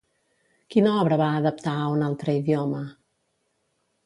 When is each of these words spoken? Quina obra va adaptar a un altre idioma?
Quina 0.75 0.93
obra 1.01 1.19
va 1.23 1.27
adaptar 1.41 1.75
a 1.83 1.93
un 1.97 2.01
altre 2.09 2.37
idioma? 2.41 2.81